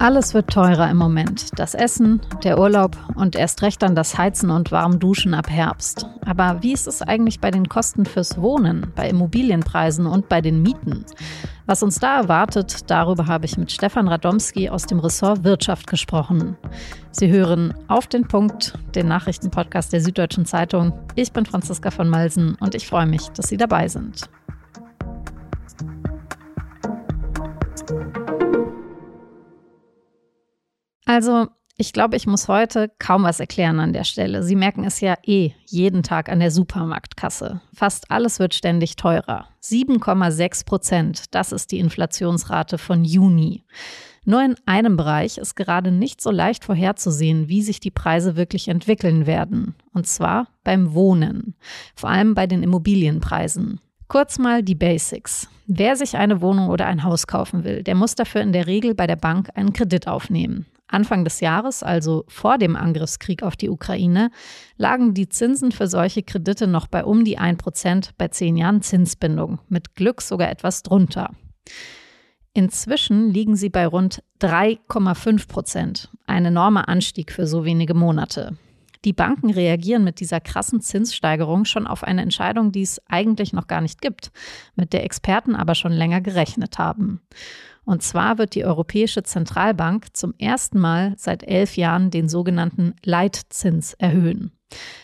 [0.00, 1.58] Alles wird teurer im Moment.
[1.58, 6.06] Das Essen, der Urlaub und erst recht dann das Heizen und warm Duschen ab Herbst.
[6.24, 10.62] Aber wie ist es eigentlich bei den Kosten fürs Wohnen, bei Immobilienpreisen und bei den
[10.62, 11.04] Mieten?
[11.66, 16.56] Was uns da erwartet, darüber habe ich mit Stefan Radomski aus dem Ressort Wirtschaft gesprochen.
[17.10, 20.94] Sie hören auf den Punkt, den Nachrichtenpodcast der Süddeutschen Zeitung.
[21.14, 24.30] Ich bin Franziska von Malsen und ich freue mich, dass Sie dabei sind.
[31.20, 34.42] Also, ich glaube, ich muss heute kaum was erklären an der Stelle.
[34.42, 37.60] Sie merken es ja eh jeden Tag an der Supermarktkasse.
[37.74, 39.46] Fast alles wird ständig teurer.
[39.62, 43.64] 7,6 Prozent, das ist die Inflationsrate von Juni.
[44.24, 48.68] Nur in einem Bereich ist gerade nicht so leicht vorherzusehen, wie sich die Preise wirklich
[48.68, 49.74] entwickeln werden.
[49.92, 51.54] Und zwar beim Wohnen.
[51.96, 53.78] Vor allem bei den Immobilienpreisen.
[54.08, 55.50] Kurz mal die Basics.
[55.66, 58.94] Wer sich eine Wohnung oder ein Haus kaufen will, der muss dafür in der Regel
[58.94, 60.64] bei der Bank einen Kredit aufnehmen.
[60.92, 64.30] Anfang des Jahres, also vor dem Angriffskrieg auf die Ukraine,
[64.76, 69.60] lagen die Zinsen für solche Kredite noch bei um die 1% bei zehn Jahren Zinsbindung,
[69.68, 71.30] mit Glück sogar etwas drunter.
[72.52, 78.56] Inzwischen liegen sie bei rund 3,5 Prozent, ein enormer Anstieg für so wenige Monate.
[79.04, 83.66] Die Banken reagieren mit dieser krassen Zinssteigerung schon auf eine Entscheidung, die es eigentlich noch
[83.66, 84.30] gar nicht gibt,
[84.76, 87.22] mit der Experten aber schon länger gerechnet haben.
[87.84, 93.94] Und zwar wird die Europäische Zentralbank zum ersten Mal seit elf Jahren den sogenannten Leitzins
[93.94, 94.52] erhöhen.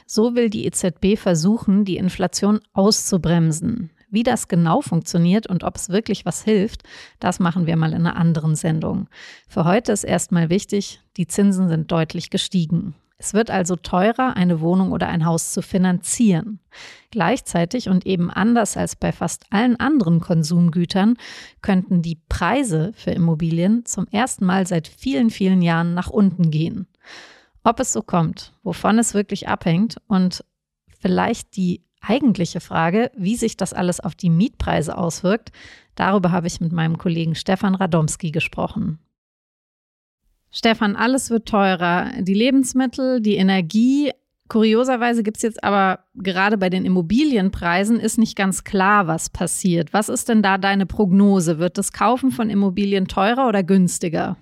[0.06, 3.90] So will die EZB versuchen, die Inflation auszubremsen.
[4.08, 6.82] Wie das genau funktioniert und ob es wirklich was hilft,
[7.18, 9.08] das machen wir mal in einer anderen Sendung.
[9.48, 12.94] Für heute ist erstmal wichtig, die Zinsen sind deutlich gestiegen.
[13.18, 16.60] Es wird also teurer, eine Wohnung oder ein Haus zu finanzieren.
[17.10, 21.16] Gleichzeitig und eben anders als bei fast allen anderen Konsumgütern
[21.62, 26.86] könnten die Preise für Immobilien zum ersten Mal seit vielen, vielen Jahren nach unten gehen.
[27.64, 30.44] Ob es so kommt, wovon es wirklich abhängt und
[31.00, 35.52] vielleicht die eigentliche Frage, wie sich das alles auf die Mietpreise auswirkt,
[35.94, 38.98] darüber habe ich mit meinem Kollegen Stefan Radomski gesprochen.
[40.50, 42.10] Stefan, alles wird teurer.
[42.20, 44.12] Die Lebensmittel, die Energie.
[44.48, 49.92] Kurioserweise gibt es jetzt aber gerade bei den Immobilienpreisen ist nicht ganz klar, was passiert.
[49.92, 51.58] Was ist denn da deine Prognose?
[51.58, 54.36] Wird das Kaufen von Immobilien teurer oder günstiger?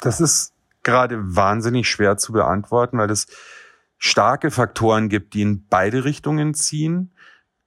[0.00, 3.26] Das ist gerade wahnsinnig schwer zu beantworten, weil es
[3.98, 7.12] starke Faktoren gibt, die in beide Richtungen ziehen.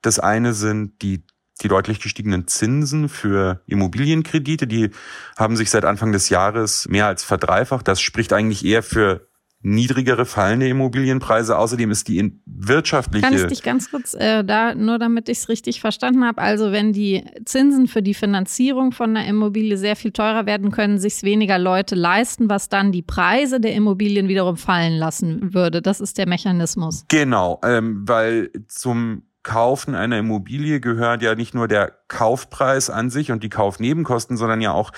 [0.01, 1.23] Das eine sind die
[1.63, 4.89] die deutlich gestiegenen Zinsen für Immobilienkredite, die
[5.37, 7.87] haben sich seit Anfang des Jahres mehr als verdreifacht.
[7.87, 9.27] Das spricht eigentlich eher für
[9.63, 11.57] niedrigere fallende Immobilienpreise.
[11.57, 13.25] Außerdem ist die wirtschaftliche.
[13.25, 16.41] Kann ich dich ganz kurz äh, da, nur damit ich es richtig verstanden habe.
[16.41, 20.99] Also wenn die Zinsen für die Finanzierung von einer Immobilie sehr viel teurer werden, können
[20.99, 25.81] sich weniger Leute leisten, was dann die Preise der Immobilien wiederum fallen lassen würde.
[25.81, 27.05] Das ist der Mechanismus.
[27.07, 33.31] Genau, ähm, weil zum Kaufen einer Immobilie gehört ja nicht nur der Kaufpreis an sich
[33.31, 34.91] und die Kaufnebenkosten, sondern ja auch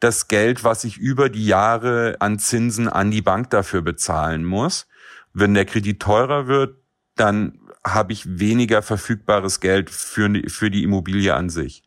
[0.00, 4.86] das Geld, was ich über die Jahre an Zinsen an die Bank dafür bezahlen muss.
[5.32, 6.76] Wenn der Kredit teurer wird,
[7.16, 11.82] dann habe ich weniger verfügbares Geld für, für die Immobilie an sich.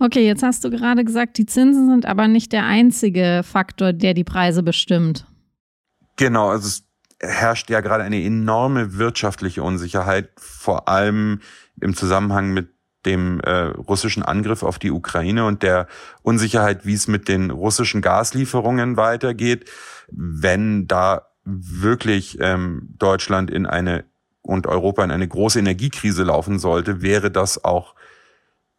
[0.00, 4.14] Okay, jetzt hast du gerade gesagt, die Zinsen sind aber nicht der einzige Faktor, der
[4.14, 5.26] die Preise bestimmt.
[6.16, 6.84] Genau, also es
[7.26, 11.40] herrscht ja gerade eine enorme wirtschaftliche Unsicherheit, vor allem
[11.80, 12.68] im Zusammenhang mit
[13.06, 15.86] dem äh, russischen Angriff auf die Ukraine und der
[16.22, 19.70] Unsicherheit, wie es mit den russischen Gaslieferungen weitergeht,
[20.10, 24.04] wenn da wirklich ähm, Deutschland in eine
[24.40, 27.94] und Europa in eine große Energiekrise laufen sollte, wäre das auch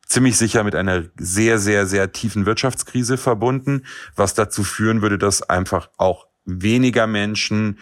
[0.06, 3.84] ziemlich sicher mit einer sehr, sehr, sehr tiefen Wirtschaftskrise verbunden,
[4.16, 7.80] was dazu führen würde, dass einfach auch weniger Menschen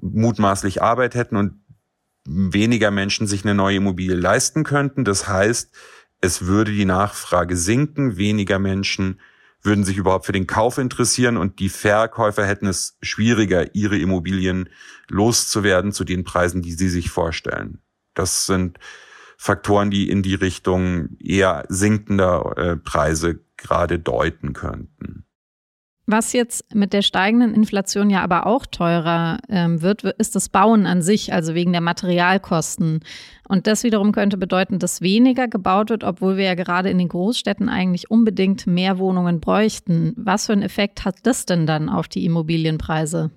[0.00, 1.60] mutmaßlich Arbeit hätten und
[2.26, 5.04] weniger Menschen sich eine neue Immobilie leisten könnten.
[5.04, 5.74] Das heißt,
[6.20, 9.20] es würde die Nachfrage sinken, weniger Menschen
[9.62, 14.70] würden sich überhaupt für den Kauf interessieren und die Verkäufer hätten es schwieriger, ihre Immobilien
[15.08, 17.78] loszuwerden zu den Preisen, die sie sich vorstellen.
[18.14, 18.78] Das sind
[19.36, 25.24] Faktoren, die in die Richtung eher sinkender äh, Preise gerade deuten könnten.
[26.12, 30.84] Was jetzt mit der steigenden Inflation ja aber auch teurer ähm, wird, ist das Bauen
[30.84, 33.04] an sich, also wegen der Materialkosten.
[33.46, 37.08] Und das wiederum könnte bedeuten, dass weniger gebaut wird, obwohl wir ja gerade in den
[37.08, 40.12] Großstädten eigentlich unbedingt mehr Wohnungen bräuchten.
[40.16, 43.30] Was für einen Effekt hat das denn dann auf die Immobilienpreise?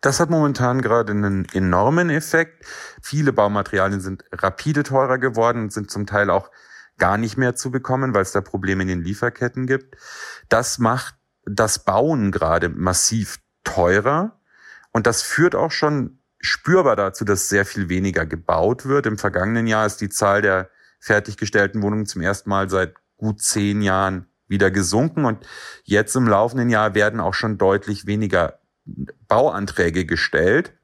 [0.00, 2.64] Das hat momentan gerade einen enormen Effekt.
[3.02, 6.48] Viele Baumaterialien sind rapide teurer geworden und sind zum Teil auch
[6.96, 9.96] gar nicht mehr zu bekommen, weil es da Probleme in den Lieferketten gibt.
[10.48, 14.38] Das macht das Bauen gerade massiv teurer.
[14.92, 19.06] Und das führt auch schon spürbar dazu, dass sehr viel weniger gebaut wird.
[19.06, 23.82] Im vergangenen Jahr ist die Zahl der fertiggestellten Wohnungen zum ersten Mal seit gut zehn
[23.82, 25.24] Jahren wieder gesunken.
[25.24, 25.46] Und
[25.84, 28.58] jetzt im laufenden Jahr werden auch schon deutlich weniger
[29.28, 30.74] Bauanträge gestellt.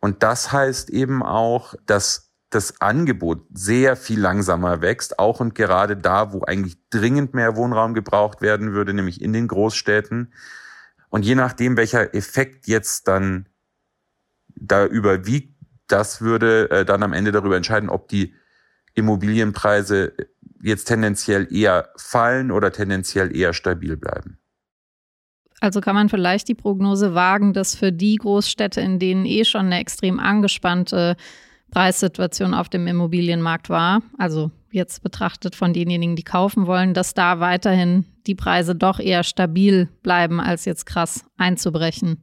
[0.00, 5.96] Und das heißt eben auch, dass das Angebot sehr viel langsamer wächst, auch und gerade
[5.96, 10.32] da, wo eigentlich dringend mehr Wohnraum gebraucht werden würde, nämlich in den Großstädten.
[11.08, 13.48] Und je nachdem, welcher Effekt jetzt dann
[14.54, 15.54] da überwiegt,
[15.88, 18.34] das würde äh, dann am Ende darüber entscheiden, ob die
[18.94, 20.14] Immobilienpreise
[20.62, 24.38] jetzt tendenziell eher fallen oder tendenziell eher stabil bleiben.
[25.60, 29.66] Also kann man vielleicht die Prognose wagen, dass für die Großstädte, in denen eh schon
[29.66, 31.16] eine extrem angespannte
[31.74, 37.40] Preissituation auf dem Immobilienmarkt war, also jetzt betrachtet von denjenigen, die kaufen wollen, dass da
[37.40, 42.22] weiterhin die Preise doch eher stabil bleiben, als jetzt krass einzubrechen.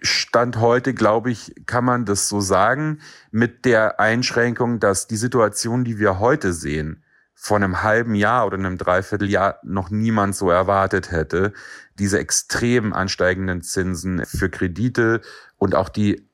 [0.00, 3.00] Stand heute, glaube ich, kann man das so sagen,
[3.30, 7.04] mit der Einschränkung, dass die Situation, die wir heute sehen,
[7.34, 11.52] vor einem halben Jahr oder einem Dreivierteljahr noch niemand so erwartet hätte.
[11.98, 15.20] Diese extrem ansteigenden Zinsen für Kredite
[15.56, 16.27] und auch die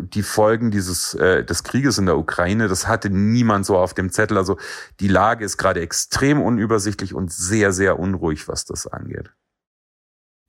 [0.00, 4.10] die Folgen dieses äh, des Krieges in der Ukraine, das hatte niemand so auf dem
[4.10, 4.38] Zettel.
[4.38, 4.58] Also
[5.00, 9.30] die Lage ist gerade extrem unübersichtlich und sehr sehr unruhig, was das angeht.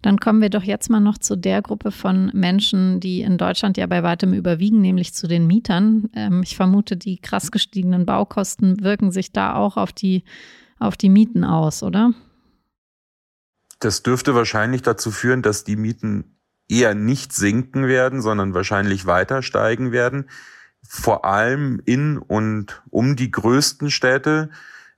[0.03, 3.77] Dann kommen wir doch jetzt mal noch zu der Gruppe von Menschen, die in Deutschland
[3.77, 6.09] ja bei weitem überwiegen, nämlich zu den Mietern.
[6.13, 10.25] Ähm, ich vermute, die krass gestiegenen Baukosten wirken sich da auch auf die,
[10.77, 12.11] auf die Mieten aus, oder?
[13.79, 16.37] Das dürfte wahrscheinlich dazu führen, dass die Mieten
[16.69, 20.29] eher nicht sinken werden, sondern wahrscheinlich weiter steigen werden.
[20.87, 24.49] Vor allem in und um die größten Städte,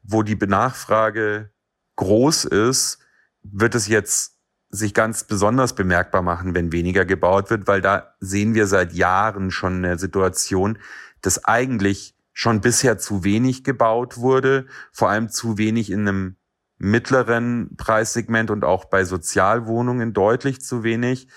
[0.02, 1.52] wo die Nachfrage
[1.96, 3.00] groß ist,
[3.44, 4.36] wird es jetzt
[4.70, 9.52] sich ganz besonders bemerkbar machen, wenn weniger gebaut wird, weil da sehen wir seit Jahren
[9.52, 10.78] schon eine Situation,
[11.22, 16.36] dass eigentlich schon bisher zu wenig gebaut wurde, vor allem zu wenig in einem
[16.78, 21.28] mittleren Preissegment und auch bei Sozialwohnungen deutlich zu wenig.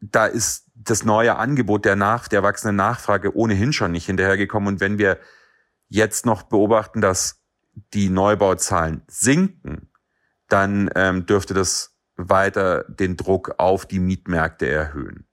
[0.00, 4.68] Da ist das neue Angebot der nach, der wachsenden Nachfrage ohnehin schon nicht hinterhergekommen.
[4.68, 5.18] Und wenn wir
[5.88, 7.42] jetzt noch beobachten, dass
[7.94, 9.90] die Neubauzahlen sinken,
[10.48, 15.25] dann ähm, dürfte das weiter den Druck auf die Mietmärkte erhöhen.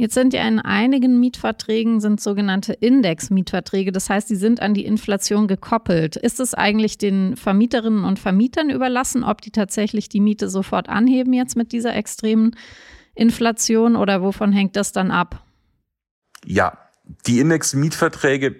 [0.00, 4.86] Jetzt sind ja in einigen Mietverträgen sind sogenannte Index-Mietverträge, das heißt, die sind an die
[4.86, 6.16] Inflation gekoppelt.
[6.16, 11.34] Ist es eigentlich den Vermieterinnen und Vermietern überlassen, ob die tatsächlich die Miete sofort anheben
[11.34, 12.56] jetzt mit dieser extremen
[13.14, 15.44] Inflation oder wovon hängt das dann ab?
[16.46, 16.78] Ja,
[17.26, 18.56] die Index-Mietverträge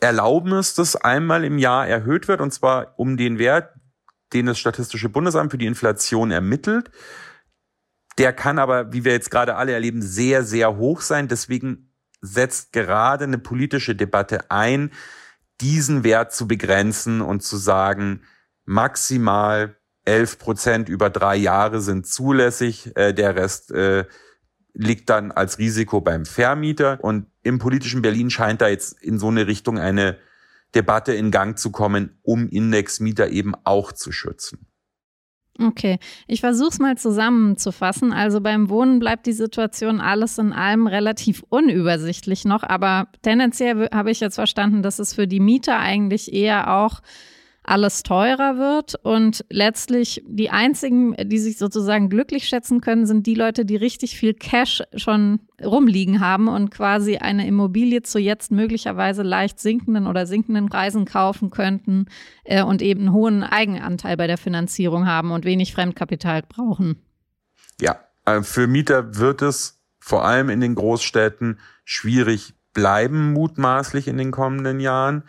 [0.00, 3.68] erlauben es, dass einmal im Jahr erhöht wird und zwar um den Wert,
[4.32, 6.90] den das Statistische Bundesamt für die Inflation ermittelt.
[8.18, 11.28] Der kann aber, wie wir jetzt gerade alle erleben, sehr, sehr hoch sein.
[11.28, 14.92] Deswegen setzt gerade eine politische Debatte ein,
[15.60, 18.22] diesen Wert zu begrenzen und zu sagen,
[18.64, 24.04] maximal 11 Prozent über drei Jahre sind zulässig, äh, der Rest äh,
[24.74, 26.98] liegt dann als Risiko beim Vermieter.
[27.00, 30.18] Und im politischen Berlin scheint da jetzt in so eine Richtung eine
[30.74, 34.66] Debatte in Gang zu kommen, um Indexmieter eben auch zu schützen.
[35.60, 38.12] Okay, ich versuche es mal zusammenzufassen.
[38.12, 44.10] Also beim Wohnen bleibt die Situation alles in allem relativ unübersichtlich noch, aber tendenziell habe
[44.10, 47.00] ich jetzt verstanden, dass es für die Mieter eigentlich eher auch
[47.64, 53.34] alles teurer wird und letztlich die einzigen, die sich sozusagen glücklich schätzen können, sind die
[53.34, 59.22] Leute, die richtig viel Cash schon rumliegen haben und quasi eine Immobilie zu jetzt möglicherweise
[59.22, 62.06] leicht sinkenden oder sinkenden Preisen kaufen könnten
[62.44, 66.96] äh, und eben einen hohen Eigenanteil bei der Finanzierung haben und wenig Fremdkapital brauchen.
[67.80, 74.18] Ja, äh, für Mieter wird es vor allem in den Großstädten schwierig bleiben, mutmaßlich in
[74.18, 75.22] den kommenden Jahren.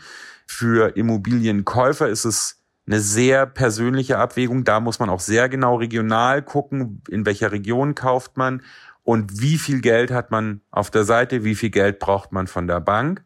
[0.45, 4.63] Für Immobilienkäufer ist es eine sehr persönliche Abwägung.
[4.63, 8.61] Da muss man auch sehr genau regional gucken, in welcher Region kauft man
[9.03, 12.67] und wie viel Geld hat man auf der Seite, wie viel Geld braucht man von
[12.67, 13.23] der Bank.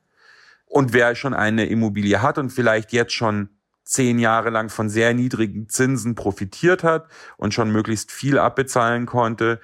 [0.66, 3.50] Und wer schon eine Immobilie hat und vielleicht jetzt schon
[3.84, 7.08] zehn Jahre lang von sehr niedrigen Zinsen profitiert hat
[7.38, 9.60] und schon möglichst viel abbezahlen konnte,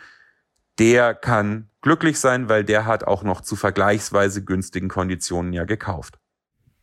[0.80, 6.18] der kann glücklich sein, weil der hat auch noch zu vergleichsweise günstigen Konditionen ja gekauft.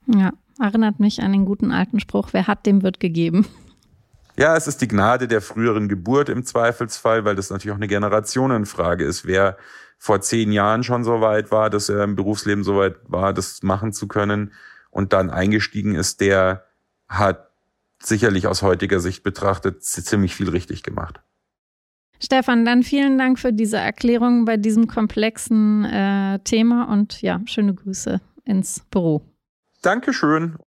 [0.07, 3.47] Ja, erinnert mich an den guten alten Spruch, wer hat, dem wird gegeben.
[4.37, 7.89] Ja, es ist die Gnade der früheren Geburt im Zweifelsfall, weil das natürlich auch eine
[7.89, 9.27] Generationenfrage ist.
[9.27, 9.59] Wer
[9.99, 13.63] vor zehn Jahren schon so weit war, dass er im Berufsleben so weit war, das
[13.63, 14.53] machen zu können
[14.91, 16.65] und dann eingestiegen ist, der
[17.09, 17.51] hat
[18.03, 21.21] sicherlich aus heutiger Sicht betrachtet ziemlich viel richtig gemacht.
[22.21, 27.75] Stefan, dann vielen Dank für diese Erklärung bei diesem komplexen äh, Thema und ja, schöne
[27.75, 29.23] Grüße ins Büro.
[29.83, 30.59] Dankeschön.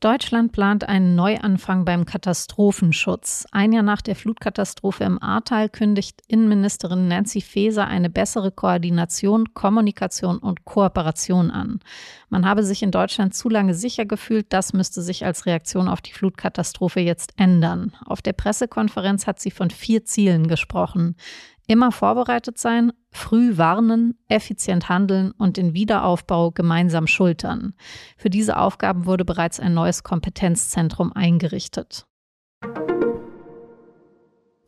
[0.00, 3.46] Deutschland plant einen Neuanfang beim Katastrophenschutz.
[3.52, 10.36] Ein Jahr nach der Flutkatastrophe im Ahrtal kündigt Innenministerin Nancy Faeser eine bessere Koordination, Kommunikation
[10.38, 11.80] und Kooperation an.
[12.28, 16.02] Man habe sich in Deutschland zu lange sicher gefühlt, das müsste sich als Reaktion auf
[16.02, 17.94] die Flutkatastrophe jetzt ändern.
[18.04, 21.16] Auf der Pressekonferenz hat sie von vier Zielen gesprochen.
[21.66, 27.74] Immer vorbereitet sein, früh warnen, effizient handeln und den Wiederaufbau gemeinsam schultern.
[28.18, 32.06] Für diese Aufgaben wurde bereits ein neues Kompetenzzentrum eingerichtet.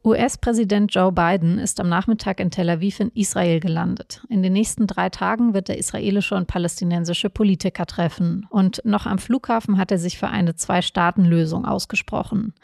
[0.07, 4.25] US-Präsident Joe Biden ist am Nachmittag in Tel Aviv in Israel gelandet.
[4.29, 8.47] In den nächsten drei Tagen wird er israelische und palästinensische Politiker treffen.
[8.49, 12.55] Und noch am Flughafen hat er sich für eine Zwei-Staaten-Lösung ausgesprochen.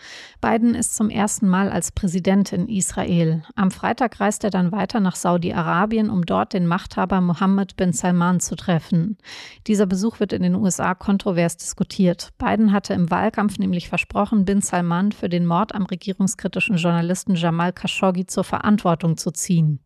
[0.40, 3.42] Biden ist zum ersten Mal als Präsident in Israel.
[3.56, 8.38] Am Freitag reist er dann weiter nach Saudi-Arabien, um dort den Machthaber Mohammed bin Salman
[8.38, 9.18] zu treffen.
[9.66, 12.30] Dieser Besuch wird in den USA kontrovers diskutiert.
[12.38, 17.72] Biden hatte im Wahlkampf nämlich versprochen, bin Salman für den Mord am regierungskritischen Journalisten Jamal
[17.72, 19.84] Khashoggi zur Verantwortung zu ziehen.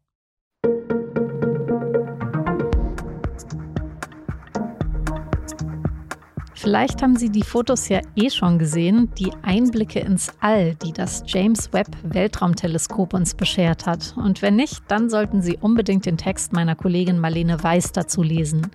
[6.66, 11.22] Vielleicht haben Sie die Fotos ja eh schon gesehen, die Einblicke ins All, die das
[11.24, 14.14] James Webb Weltraumteleskop uns beschert hat.
[14.16, 18.66] Und wenn nicht, dann sollten Sie unbedingt den Text meiner Kollegin Marlene Weiß dazu lesen.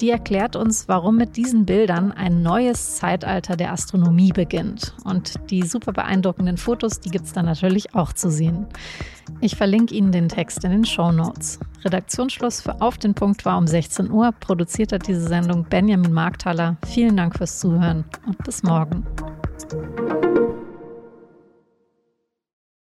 [0.00, 4.96] Die erklärt uns, warum mit diesen Bildern ein neues Zeitalter der Astronomie beginnt.
[5.04, 8.66] Und die super beeindruckenden Fotos, die gibt es dann natürlich auch zu sehen.
[9.40, 11.58] Ich verlinke Ihnen den Text in den Show Notes.
[11.84, 14.32] Redaktionsschluss für Auf den Punkt war um 16 Uhr.
[14.32, 16.76] Produziert hat diese Sendung Benjamin Markthaler.
[16.86, 19.06] Vielen Dank fürs Zuhören und bis morgen.